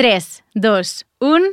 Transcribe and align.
3, 0.00 0.44
2, 0.54 1.06
1... 1.20 1.48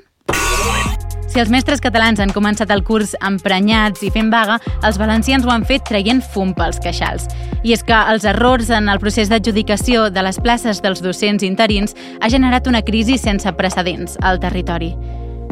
Si 1.27 1.41
els 1.41 1.49
mestres 1.51 1.81
catalans 1.83 2.21
han 2.23 2.31
començat 2.31 2.69
el 2.71 2.79
curs 2.87 3.11
emprenyats 3.19 4.05
i 4.07 4.11
fent 4.15 4.29
vaga, 4.31 4.55
els 4.87 4.95
valencians 5.01 5.43
ho 5.43 5.51
han 5.51 5.65
fet 5.67 5.83
traient 5.89 6.23
fum 6.23 6.53
pels 6.55 6.79
queixals. 6.79 7.27
I 7.67 7.75
és 7.75 7.83
que 7.83 7.99
els 8.13 8.23
errors 8.23 8.71
en 8.71 8.87
el 8.87 9.03
procés 9.03 9.27
d'adjudicació 9.27 10.07
de 10.15 10.23
les 10.23 10.39
places 10.39 10.79
dels 10.79 11.03
docents 11.03 11.43
interins 11.43 11.91
ha 12.21 12.31
generat 12.31 12.71
una 12.71 12.85
crisi 12.87 13.19
sense 13.19 13.51
precedents 13.59 14.15
al 14.23 14.39
territori. 14.39 14.93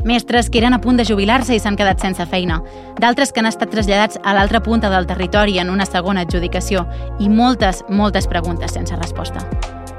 Mestres 0.07 0.47
que 0.47 0.63
eren 0.63 0.79
a 0.79 0.79
punt 0.79 0.95
de 0.95 1.03
jubilar-se 1.03 1.51
i 1.51 1.59
s'han 1.59 1.75
quedat 1.75 1.99
sense 1.99 2.23
feina. 2.31 2.63
D'altres 3.03 3.35
que 3.35 3.43
han 3.43 3.51
estat 3.51 3.75
traslladats 3.75 4.23
a 4.23 4.39
l'altra 4.39 4.63
punta 4.63 4.87
del 4.87 5.11
territori 5.11 5.59
en 5.59 5.67
una 5.67 5.83
segona 5.83 6.23
adjudicació. 6.23 6.87
I 7.19 7.27
moltes, 7.27 7.83
moltes 7.89 8.31
preguntes 8.31 8.79
sense 8.79 8.95
resposta. 8.95 9.43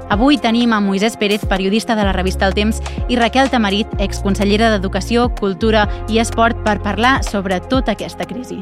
Avui 0.09 0.37
tenim 0.39 0.71
a 0.71 0.79
Moisès 0.79 1.17
Pérez, 1.19 1.43
periodista 1.45 1.95
de 1.95 2.05
la 2.07 2.13
revista 2.13 2.47
El 2.47 2.53
Temps, 2.55 2.79
i 3.11 3.17
Raquel 3.19 3.49
Tamarit, 3.51 3.91
exconsellera 3.99 4.69
d'Educació, 4.71 5.27
Cultura 5.35 5.83
i 6.07 6.21
Esport, 6.23 6.55
per 6.63 6.77
parlar 6.81 7.19
sobre 7.27 7.59
tota 7.59 7.97
aquesta 7.97 8.23
crisi. 8.23 8.61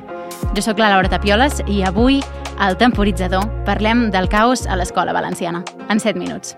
Jo 0.58 0.66
sóc 0.66 0.82
la 0.82 0.90
Laura 0.90 1.12
Tapioles 1.12 1.62
i 1.70 1.84
avui, 1.86 2.24
al 2.58 2.80
Temporitzador, 2.82 3.46
parlem 3.68 4.10
del 4.10 4.30
caos 4.30 4.66
a 4.66 4.78
l'escola 4.80 5.14
valenciana. 5.14 5.62
En 5.90 6.02
7 6.02 6.18
minuts. 6.18 6.58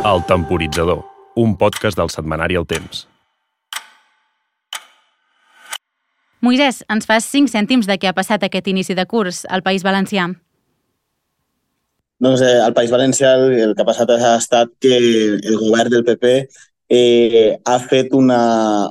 El 0.00 0.24
Temporitzador, 0.26 1.04
un 1.36 1.58
podcast 1.60 1.98
del 1.98 2.08
setmanari 2.08 2.56
El 2.56 2.66
Temps. 2.66 3.06
Moisès, 6.40 6.80
ens 6.88 7.04
fas 7.04 7.26
5 7.28 7.52
cèntims 7.52 7.88
de 7.88 7.98
què 8.00 8.08
ha 8.08 8.16
passat 8.16 8.44
aquest 8.46 8.68
inici 8.72 8.96
de 8.96 9.04
curs 9.04 9.42
al 9.52 9.60
País 9.62 9.84
Valencià. 9.84 10.30
Doncs 12.20 12.40
eh, 12.44 12.56
al 12.64 12.72
País 12.76 12.92
Valencià 12.92 13.34
el, 13.36 13.52
el 13.66 13.74
que 13.76 13.84
ha 13.84 13.88
passat 13.88 14.12
ha 14.16 14.34
estat 14.38 14.72
que 14.80 14.96
el 14.96 15.56
govern 15.60 15.92
del 15.92 16.04
PP 16.04 16.32
eh, 16.88 17.58
ha 17.64 17.78
fet 17.84 18.16
una, 18.16 18.40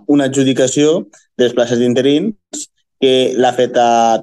una 0.08 0.30
adjudicació 0.30 1.10
de 1.38 1.48
les 1.48 1.58
places 1.58 1.82
d'interins 1.82 2.70
que 3.02 3.34
l'ha 3.38 3.54
fet 3.58 3.74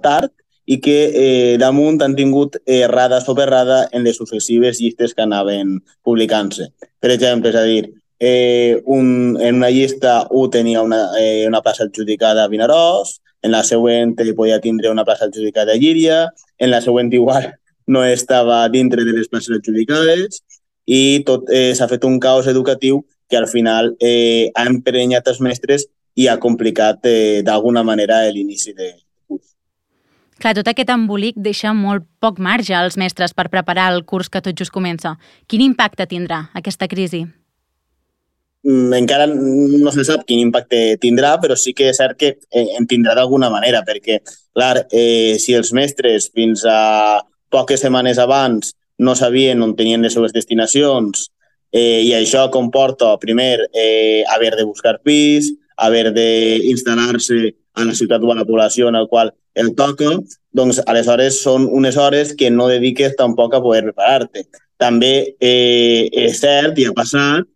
tard 0.05 0.33
i 0.67 0.79
que 0.83 0.97
eh, 1.11 1.55
damunt 1.59 2.01
han 2.03 2.17
tingut 2.19 2.59
errada 2.67 3.21
sobre 3.23 3.47
errada 3.47 3.85
en 3.93 4.03
les 4.07 4.19
successives 4.19 4.81
llistes 4.83 5.15
que 5.15 5.23
anaven 5.23 5.79
publicant-se. 6.07 6.73
Per 6.99 7.13
exemple, 7.15 7.51
és 7.51 7.59
a 7.59 7.67
dir, 7.67 7.85
eh, 8.19 8.83
un, 8.85 9.37
en 9.41 9.57
una 9.57 9.71
llista 9.71 10.27
un 10.31 10.51
tenia 10.51 10.83
una, 10.83 11.11
eh, 11.19 11.47
una 11.47 11.63
plaça 11.63 11.85
adjudicada 11.85 12.45
a 12.45 12.49
Vinaròs, 12.49 13.21
en 13.43 13.53
la 13.53 13.63
següent 13.63 14.17
podia 14.17 14.61
tindre 14.61 14.91
una 14.91 15.05
plaça 15.05 15.27
adjudicada 15.27 15.73
a 15.73 15.77
Llíria, 15.77 16.33
en 16.59 16.71
la 16.71 16.81
següent 16.81 17.13
igual 17.13 17.55
no 17.87 18.05
estava 18.05 18.69
dintre 18.69 19.05
de 19.05 19.13
les 19.13 19.29
places 19.29 19.59
adjudicades 19.59 20.43
i 20.87 21.23
tot 21.27 21.51
eh, 21.51 21.75
s'ha 21.75 21.89
fet 21.89 22.05
un 22.05 22.19
caos 22.21 22.47
educatiu 22.47 23.05
que 23.29 23.37
al 23.37 23.49
final 23.49 23.97
eh, 24.01 24.51
ha 24.55 24.67
emprenyat 24.67 25.27
els 25.29 25.41
mestres 25.41 25.87
i 26.15 26.29
ha 26.29 26.39
complicat 26.41 27.05
eh, 27.05 27.43
d'alguna 27.45 27.83
manera 27.85 28.23
l'inici 28.31 28.73
de 28.73 28.93
curs. 29.27 29.55
Clar, 30.39 30.55
tot 30.55 30.69
aquest 30.69 30.91
embolic 30.93 31.37
deixa 31.37 31.73
molt 31.75 32.07
poc 32.21 32.39
marge 32.39 32.75
als 32.75 32.97
mestres 32.97 33.35
per 33.35 33.49
preparar 33.51 33.91
el 33.93 34.05
curs 34.05 34.31
que 34.31 34.41
tot 34.41 34.57
just 34.57 34.73
comença. 34.73 35.17
Quin 35.47 35.65
impacte 35.65 36.07
tindrà 36.07 36.47
aquesta 36.55 36.89
crisi? 36.89 37.27
Mm, 38.67 38.93
encara 38.95 39.29
no 39.31 39.93
se 39.95 40.03
sap 40.03 40.25
quin 40.27 40.41
impacte 40.43 40.97
tindrà, 40.99 41.37
però 41.39 41.55
sí 41.55 41.71
que 41.77 41.93
és 41.93 42.01
cert 42.01 42.17
que 42.19 42.33
eh, 42.51 42.65
en 42.75 42.89
tindrà 42.91 43.15
d'alguna 43.15 43.47
manera, 43.53 43.85
perquè, 43.87 44.19
clar, 44.57 44.89
eh, 44.91 45.37
si 45.39 45.55
els 45.55 45.71
mestres 45.77 46.27
fins 46.35 46.65
a 46.67 47.21
poques 47.55 47.85
setmanes 47.85 48.19
abans 48.19 48.73
no 48.99 49.15
sabien 49.15 49.63
on 49.63 49.77
tenien 49.79 50.03
les 50.03 50.17
seves 50.19 50.35
destinacions 50.35 51.29
eh, 51.71 52.03
i 52.09 52.11
això 52.19 52.49
comporta, 52.51 53.13
primer, 53.23 53.69
eh, 53.71 54.25
haver 54.35 54.57
de 54.59 54.67
buscar 54.67 54.99
pis, 54.99 55.53
haver 55.77 56.11
d'instal·lar-se 56.17 57.55
a 57.77 57.87
la 57.87 57.95
ciutat 57.95 58.25
o 58.25 58.33
a 58.33 58.41
la 58.41 58.49
població 58.49 58.89
en 58.91 58.99
el 58.99 59.07
qual 59.07 59.31
el 59.55 59.77
toca, 59.79 60.11
doncs 60.51 60.83
aleshores 60.91 61.39
són 61.45 61.71
unes 61.71 61.95
hores 62.03 62.35
que 62.35 62.51
no 62.51 62.67
dediques 62.67 63.15
tampoc 63.15 63.55
a 63.55 63.63
poder 63.63 63.85
preparar-te. 63.93 64.49
També 64.77 65.37
eh, 65.39 66.09
és 66.11 66.41
cert 66.43 66.81
i 66.83 66.91
ha 66.91 66.97
passat 66.97 67.47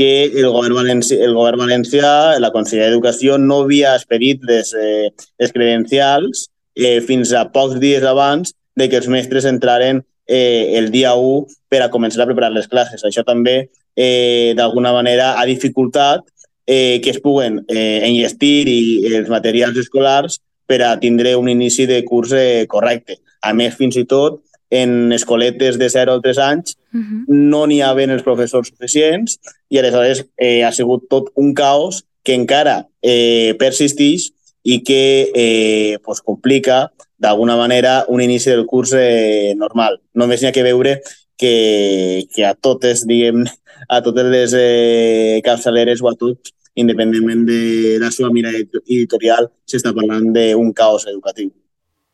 que 0.00 0.30
el 0.32 0.46
govern, 0.48 0.72
valencià, 0.78 1.18
el 1.26 1.34
govern 1.36 1.60
valencià, 1.60 2.10
la 2.40 2.48
Conselleria 2.54 2.88
d'Educació, 2.88 3.36
no 3.36 3.58
havia 3.66 3.92
expedit 3.98 4.46
les, 4.48 4.72
eh, 4.72 5.10
les 5.36 5.52
credencials 5.52 6.46
eh, 6.74 7.02
fins 7.04 7.34
a 7.36 7.42
pocs 7.52 7.76
dies 7.82 8.06
abans 8.08 8.54
de 8.80 8.88
que 8.88 8.96
els 8.96 9.10
mestres 9.12 9.44
entraren 9.44 10.00
eh, 10.24 10.78
el 10.80 10.88
dia 10.94 11.12
1 11.12 11.52
per 11.68 11.82
a 11.84 11.90
començar 11.92 12.24
a 12.24 12.28
preparar 12.30 12.48
les 12.54 12.70
classes. 12.70 13.04
Això 13.04 13.26
també, 13.28 13.68
eh, 13.92 14.54
d'alguna 14.56 14.94
manera, 14.96 15.34
ha 15.36 15.44
dificultat 15.44 16.24
eh, 16.64 17.00
que 17.04 17.12
es 17.12 17.20
puguen 17.20 17.60
eh, 17.68 18.00
enllestir 18.08 18.70
i 18.72 18.80
els 19.18 19.28
materials 19.28 19.76
escolars 19.84 20.40
per 20.64 20.80
a 20.86 20.94
tindre 21.02 21.34
un 21.36 21.52
inici 21.52 21.84
de 21.84 22.00
curs 22.08 22.32
eh, 22.32 22.64
correcte. 22.72 23.20
A 23.42 23.52
més, 23.52 23.76
fins 23.76 24.00
i 24.00 24.06
tot, 24.08 24.40
en 24.70 25.12
escoletes 25.12 25.78
de 25.78 25.88
0 25.90 26.14
o 26.14 26.20
3 26.20 26.38
anys 26.38 26.76
uh 26.94 26.98
-huh. 26.98 27.24
no 27.26 27.66
n'hi 27.66 27.80
havien 27.82 28.10
els 28.10 28.22
professors 28.22 28.68
suficients 28.68 29.38
i 29.68 29.78
aleshores 29.78 30.26
eh, 30.38 30.64
ha 30.64 30.72
sigut 30.72 31.08
tot 31.08 31.32
un 31.34 31.54
caos 31.54 32.04
que 32.22 32.34
encara 32.34 32.86
eh, 33.02 33.54
persisteix 33.58 34.30
i 34.62 34.82
que 34.84 35.30
eh, 35.34 35.98
pues, 36.04 36.20
complica 36.20 36.92
d'alguna 37.18 37.56
manera 37.56 38.04
un 38.08 38.20
inici 38.20 38.50
del 38.50 38.66
curs 38.66 38.92
eh, 38.96 39.54
normal. 39.56 40.00
Només 40.14 40.40
n'hi 40.40 40.48
ha 40.48 40.52
que 40.52 40.64
veure 40.64 41.00
que, 41.36 42.26
que 42.34 42.44
a 42.44 42.54
totes, 42.54 43.06
diguem, 43.08 43.44
a 43.88 44.00
totes 44.04 44.26
les 44.32 44.54
eh, 44.56 45.40
capçaleres 45.44 46.02
o 46.02 46.10
a 46.10 46.14
tots, 46.14 46.52
independentment 46.74 47.46
de 47.48 47.98
la 48.00 48.10
seva 48.14 48.30
mira 48.32 48.52
editorial, 48.52 49.50
s'està 49.68 49.92
parlant 49.96 50.30
d'un 50.32 50.72
caos 50.76 51.06
educatiu. 51.08 51.50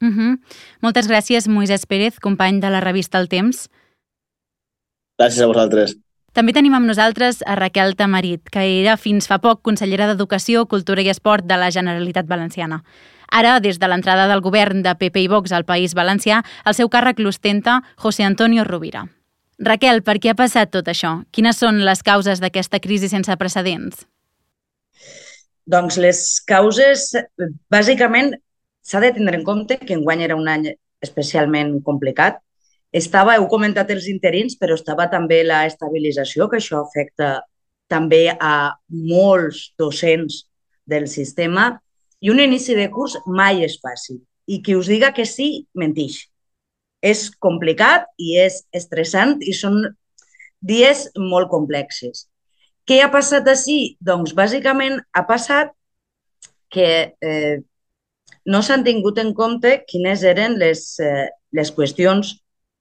Uh 0.01 0.09
-huh. 0.09 0.39
Moltes 0.83 1.09
gràcies, 1.09 1.49
Moisès 1.49 1.87
Pérez, 1.87 2.21
company 2.21 2.61
de 2.61 2.71
la 2.71 2.81
revista 2.81 3.19
El 3.19 3.29
Temps. 3.29 3.69
Gràcies 5.19 5.43
a 5.43 5.47
vosaltres. 5.47 5.97
També 6.37 6.53
tenim 6.53 6.75
amb 6.75 6.85
nosaltres 6.85 7.39
a 7.47 7.55
Raquel 7.57 7.95
Tamarit, 7.97 8.51
que 8.53 8.61
era 8.83 8.99
fins 8.99 9.27
fa 9.27 9.39
poc 9.39 9.63
consellera 9.63 10.07
d'Educació, 10.07 10.67
Cultura 10.67 11.01
i 11.01 11.09
Esport 11.09 11.47
de 11.49 11.57
la 11.57 11.71
Generalitat 11.71 12.27
Valenciana. 12.27 12.83
Ara, 13.33 13.59
des 13.61 13.79
de 13.79 13.89
l'entrada 13.89 14.27
del 14.29 14.43
govern 14.45 14.83
de 14.83 14.95
PP 14.95 15.23
i 15.23 15.29
Vox 15.29 15.53
al 15.53 15.65
País 15.65 15.95
Valencià, 15.95 16.43
el 16.67 16.75
seu 16.75 16.91
càrrec 16.93 17.19
l'ostenta 17.19 17.83
José 17.97 18.25
Antonio 18.25 18.65
Rovira. 18.65 19.07
Raquel, 19.59 20.03
per 20.03 20.19
què 20.21 20.31
ha 20.31 20.37
passat 20.37 20.71
tot 20.71 20.89
això? 20.93 21.23
Quines 21.33 21.57
són 21.57 21.81
les 21.87 22.03
causes 22.05 22.43
d'aquesta 22.45 22.81
crisi 22.85 23.09
sense 23.09 23.33
precedents? 23.41 24.05
Doncs 25.67 25.97
les 25.97 26.21
causes, 26.47 27.15
bàsicament, 27.73 28.37
S'ha 28.87 29.01
de 29.03 29.11
tindre 29.15 29.39
en 29.41 29.45
compte 29.45 29.79
que 29.83 29.97
enguany 29.97 30.23
era 30.23 30.37
un 30.39 30.47
any 30.49 30.69
especialment 31.03 31.81
complicat. 31.87 32.39
Estava, 32.95 33.35
heu 33.35 33.49
comentat 33.51 33.91
els 33.91 34.07
interins, 34.13 34.55
però 34.61 34.77
estava 34.79 35.09
també 35.11 35.43
la 35.45 35.65
estabilització, 35.67 36.47
que 36.49 36.61
això 36.61 36.85
afecta 36.85 37.33
també 37.91 38.29
a 38.31 38.77
molts 38.89 39.73
docents 39.79 40.45
del 40.87 41.09
sistema. 41.11 41.73
I 42.23 42.31
un 42.31 42.41
inici 42.41 42.79
de 42.79 42.87
curs 42.95 43.19
mai 43.27 43.65
és 43.67 43.77
fàcil. 43.83 44.23
I 44.47 44.63
qui 44.63 44.79
us 44.79 44.87
diga 44.91 45.13
que 45.13 45.27
sí, 45.27 45.67
mentix. 45.75 46.23
És 47.03 47.27
complicat 47.43 48.07
i 48.23 48.37
és 48.41 48.63
estressant 48.75 49.37
i 49.43 49.53
són 49.55 49.83
dies 50.63 51.09
molt 51.19 51.51
complexes. 51.51 52.29
Què 52.87 53.03
ha 53.03 53.11
passat 53.11 53.49
així? 53.51 53.97
Doncs 53.99 54.33
bàsicament 54.39 55.01
ha 55.13 55.27
passat 55.27 55.75
que 56.71 56.89
eh, 57.11 57.57
no 58.47 58.63
s'han 58.63 58.85
tingut 58.87 59.19
en 59.19 59.33
compte 59.35 59.83
quines 59.91 60.23
eren 60.23 60.57
les, 60.61 60.83
eh, 61.01 61.29
les 61.53 61.73
qüestions 61.75 62.37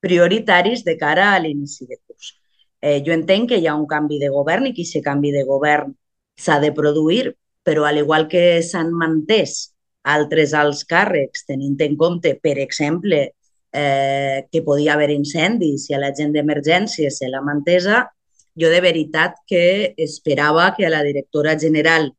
prioritaris 0.06 0.84
de 0.86 0.98
cara 0.98 1.34
a 1.34 1.40
l'inici 1.40 1.88
de 1.90 1.98
curs. 2.06 2.36
Eh, 2.82 3.02
jo 3.06 3.14
entenc 3.14 3.50
que 3.50 3.58
hi 3.58 3.68
ha 3.68 3.76
un 3.76 3.88
canvi 3.90 4.20
de 4.22 4.30
govern 4.30 4.68
i 4.68 4.74
que 4.74 4.86
aquest 4.86 5.04
canvi 5.06 5.32
de 5.34 5.44
govern 5.48 5.96
s'ha 6.38 6.60
de 6.62 6.72
produir, 6.72 7.34
però 7.66 7.88
al 7.88 7.98
igual 7.98 8.28
que 8.30 8.62
s'han 8.62 8.92
mantès 8.94 9.72
altres 10.06 10.54
alts 10.54 10.84
càrrecs, 10.86 11.48
tenint 11.50 11.80
en 11.82 11.96
compte, 11.98 12.36
per 12.38 12.60
exemple, 12.62 13.32
eh, 13.74 14.46
que 14.52 14.62
podia 14.62 14.94
haver 14.94 15.10
incendis 15.10 15.90
i 15.90 15.96
a 15.96 16.02
la 16.04 16.12
gent 16.14 16.36
d'emergència 16.36 17.10
se 17.10 17.28
la 17.32 17.42
mantesa, 17.42 18.06
jo 18.56 18.70
de 18.70 18.82
veritat 18.86 19.42
que 19.50 19.96
esperava 19.98 20.70
que 20.78 20.86
a 20.86 20.94
la 20.94 21.02
directora 21.04 21.58
general 21.60 22.14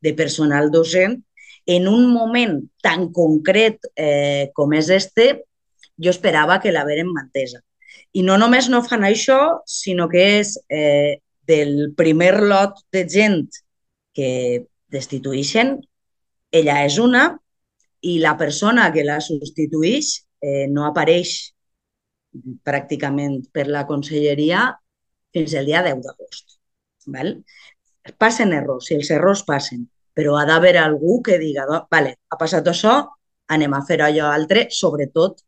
de 0.00 0.14
personal 0.14 0.70
docent 0.70 1.18
en 1.66 1.88
un 1.88 2.08
moment 2.12 2.58
tan 2.82 3.08
concret 3.14 3.78
eh, 3.96 4.50
com 4.54 4.72
és 4.74 4.90
este, 4.90 5.44
jo 6.02 6.10
esperava 6.10 6.60
que 6.60 6.72
la 6.72 6.84
veren 6.88 7.12
mantesa. 7.12 7.62
I 8.12 8.24
no 8.26 8.36
només 8.40 8.68
no 8.68 8.82
fan 8.84 9.06
això, 9.06 9.62
sinó 9.66 10.08
que 10.10 10.24
és 10.40 10.56
eh, 10.68 11.20
del 11.48 11.92
primer 11.96 12.34
lot 12.42 12.82
de 12.92 13.06
gent 13.08 13.46
que 14.16 14.66
destitueixen, 14.92 15.78
ella 16.52 16.82
és 16.84 16.98
una 17.00 17.30
i 18.02 18.18
la 18.20 18.36
persona 18.36 18.90
que 18.92 19.04
la 19.06 19.20
substitueix 19.24 20.18
eh, 20.42 20.66
no 20.68 20.86
apareix. 20.88 21.52
pràcticament 22.64 23.34
per 23.52 23.66
la 23.68 23.82
conselleria 23.84 24.62
fins 25.36 25.52
el 25.52 25.66
dia 25.68 25.82
10 25.84 25.98
d'agost. 26.00 26.54
Passen 28.16 28.54
errors, 28.56 28.86
si 28.88 28.94
els 28.96 29.10
errors 29.12 29.42
passen, 29.44 29.82
però 30.14 30.36
ha 30.38 30.44
d'haver 30.46 30.76
algú 30.78 31.20
que 31.22 31.38
diga, 31.38 31.66
vale, 31.90 32.16
ha 32.28 32.38
passat 32.38 32.68
això, 32.68 33.00
anem 33.48 33.74
a 33.74 33.82
fer 33.86 34.00
allò 34.02 34.30
altre, 34.32 34.68
sobretot 34.70 35.42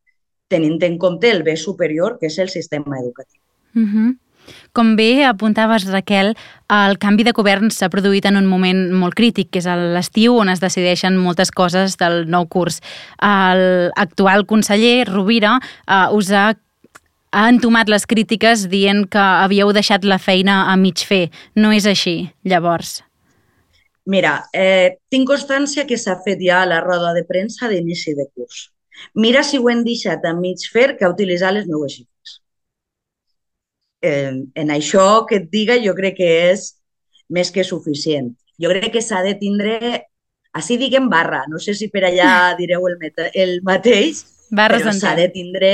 tenint 0.49 0.83
en 0.85 0.99
compte 0.99 1.31
el 1.31 1.43
bé 1.43 1.57
superior 1.57 2.19
que 2.21 2.29
és 2.29 2.39
el 2.39 2.49
sistema 2.49 3.01
educatiu. 3.01 3.41
Mm 3.75 3.89
-hmm. 3.89 4.19
Com 4.73 4.97
bé 4.97 5.25
apuntaves, 5.25 5.87
Raquel, 5.89 6.35
el 6.69 6.99
canvi 6.99 7.25
de 7.25 7.33
govern 7.33 7.71
s'ha 7.71 7.89
produït 7.89 8.27
en 8.27 8.37
un 8.37 8.47
moment 8.47 8.93
molt 8.93 9.15
crític, 9.15 9.51
que 9.51 9.59
és 9.59 9.67
l'estiu 9.67 10.37
on 10.37 10.49
es 10.49 10.61
decideixen 10.61 11.17
moltes 11.17 11.51
coses 11.51 11.97
del 11.97 12.27
nou 12.29 12.47
curs. 12.47 12.81
L'actual 13.21 14.45
conseller, 14.47 15.07
Rovira, 15.09 15.61
eh, 15.89 16.09
us 16.13 16.31
ha 16.31 16.55
ha 17.35 17.49
entomat 17.51 17.89
les 17.91 18.07
crítiques 18.07 18.69
dient 18.71 19.09
que 19.11 19.19
havíeu 19.19 19.73
deixat 19.75 20.05
la 20.05 20.21
feina 20.23 20.71
a 20.71 20.77
mig 20.77 21.03
fer. 21.03 21.31
No 21.57 21.73
és 21.73 21.87
així, 21.91 22.31
llavors? 22.45 23.03
Mira, 24.07 24.35
eh, 24.53 24.99
tinc 25.09 25.29
constància 25.29 25.87
que 25.89 25.97
s'ha 25.97 26.19
fet 26.25 26.41
ja 26.45 26.65
la 26.69 26.81
roda 26.85 27.15
de 27.17 27.25
premsa 27.25 27.71
d'inici 27.71 28.13
de 28.15 28.27
curs. 28.35 28.69
Mira 29.15 29.43
si 29.43 29.59
ho 29.59 29.69
hem 29.71 29.83
deixat 29.85 30.25
a 30.29 30.35
mig 30.37 30.67
fer 30.73 30.95
que 30.99 31.09
utilitzar 31.09 31.53
les 31.57 31.67
meues 31.67 31.97
xifres. 31.97 32.35
Eh, 34.05 34.45
en 34.55 34.73
això 34.75 35.25
que 35.29 35.41
et 35.41 35.49
diga 35.51 35.79
jo 35.81 35.95
crec 35.97 36.19
que 36.21 36.31
és 36.53 36.75
més 37.33 37.51
que 37.51 37.65
suficient. 37.65 38.35
Jo 38.61 38.71
crec 38.71 38.93
que 38.93 39.03
s'ha 39.03 39.23
de 39.25 39.35
tindre, 39.41 39.79
així 40.53 40.77
diguem 40.79 41.09
barra, 41.09 41.47
no 41.49 41.59
sé 41.59 41.75
si 41.75 41.89
per 41.89 42.05
allà 42.05 42.31
direu 42.61 42.85
el, 42.91 42.99
el 43.33 43.61
mateix, 43.65 44.27
Barres 44.55 44.85
però 44.85 44.93
s'ha 44.93 45.15
de 45.17 45.31
tindre 45.33 45.71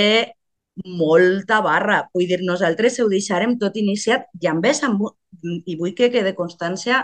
molta 0.87 1.61
barra. 1.61 2.05
Vull 2.15 2.29
dir, 2.31 2.41
nosaltres 2.47 3.01
ho 3.03 3.09
deixarem 3.11 3.59
tot 3.59 3.77
iniciat 3.77 4.29
i 4.41 4.49
a 4.49 4.55
més, 4.55 4.85
amb, 4.87 5.03
i 5.43 5.77
vull 5.77 5.97
que 5.99 6.09
quede 6.15 6.37
constància 6.39 7.03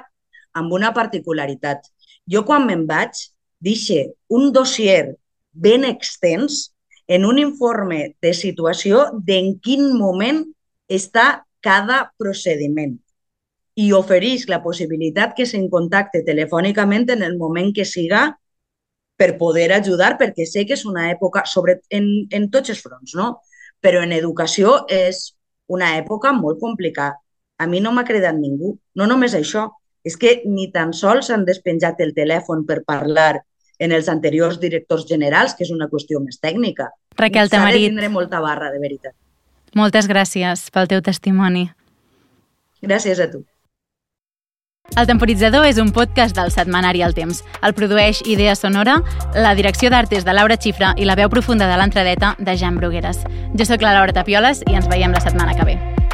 amb 0.56 0.72
una 0.72 0.92
particularitat. 0.96 1.84
Jo 2.26 2.42
quan 2.48 2.66
me'n 2.66 2.86
vaig, 2.88 3.14
deixe 3.62 4.02
un 4.28 4.50
dossier 4.52 5.16
ben 5.52 5.84
extens 5.88 6.70
en 7.06 7.24
un 7.24 7.38
informe 7.38 8.16
de 8.22 8.32
situació 8.34 9.06
d'en 9.26 9.54
quin 9.62 9.92
moment 9.96 10.42
està 10.88 11.44
cada 11.62 12.06
procediment 12.18 12.96
i 13.76 13.90
ofereix 13.92 14.46
la 14.48 14.62
possibilitat 14.64 15.34
que 15.36 15.46
se'n 15.46 15.68
contacte 15.72 16.22
telefònicament 16.26 17.10
en 17.12 17.22
el 17.26 17.36
moment 17.38 17.72
que 17.76 17.84
siga 17.84 18.30
per 19.16 19.36
poder 19.40 19.70
ajudar, 19.72 20.16
perquè 20.20 20.46
sé 20.48 20.64
que 20.68 20.76
és 20.76 20.84
una 20.88 21.10
època, 21.10 21.44
sobre, 21.48 21.78
en, 21.90 22.08
en 22.32 22.48
tots 22.52 22.72
els 22.72 22.82
fronts, 22.84 23.14
no? 23.16 23.36
però 23.80 24.02
en 24.04 24.12
educació 24.16 24.82
és 24.92 25.36
una 25.72 25.94
època 26.00 26.32
molt 26.36 26.60
complicada. 26.60 27.20
A 27.58 27.66
mi 27.68 27.80
no 27.80 27.92
m'ha 27.92 28.04
credat 28.04 28.36
ningú. 28.36 28.74
No 28.96 29.06
només 29.08 29.34
això, 29.36 29.68
és 30.06 30.16
que 30.16 30.40
ni 30.46 30.70
tan 30.72 30.94
sols 30.94 31.32
han 31.34 31.44
despenjat 31.48 32.00
el 32.04 32.14
telèfon 32.14 32.62
per 32.68 32.84
parlar 32.86 33.42
en 33.82 33.92
els 33.92 34.08
anteriors 34.08 34.60
directors 34.62 35.04
generals, 35.08 35.56
que 35.56 35.66
és 35.66 35.72
una 35.74 35.90
qüestió 35.90 36.22
més 36.22 36.38
tècnica. 36.40 36.92
Raquel 37.18 37.50
Tamarit. 37.50 37.82
S'ha 37.82 37.82
de 37.82 37.90
tindre 37.90 38.12
molta 38.14 38.40
barra, 38.40 38.70
de 38.72 38.80
veritat. 38.80 39.16
Moltes 39.76 40.08
gràcies 40.08 40.70
pel 40.72 40.88
teu 40.88 41.02
testimoni. 41.04 41.66
Gràcies 42.80 43.20
a 43.20 43.28
tu. 43.32 43.42
El 44.94 45.08
Temporitzador 45.10 45.66
és 45.66 45.80
un 45.82 45.90
podcast 45.92 46.36
del 46.38 46.52
setmanari 46.54 47.02
El 47.02 47.16
Temps. 47.16 47.42
El 47.66 47.74
produeix 47.74 48.22
Idea 48.24 48.54
Sonora, 48.54 49.00
la 49.34 49.56
direcció 49.58 49.90
d'art 49.90 50.14
és 50.14 50.24
de 50.24 50.32
Laura 50.36 50.56
Xifra 50.56 50.94
i 50.96 51.08
la 51.08 51.18
veu 51.18 51.28
profunda 51.32 51.66
de 51.66 51.76
l'entradeta 51.82 52.36
de 52.38 52.56
Jan 52.56 52.78
Brugueres. 52.78 53.24
Jo 53.58 53.66
sóc 53.66 53.82
la 53.82 53.98
Laura 53.98 54.14
Tapioles 54.14 54.62
i 54.70 54.78
ens 54.78 54.88
veiem 54.88 55.12
la 55.12 55.24
setmana 55.26 55.58
que 55.58 55.66
ve. 55.66 56.05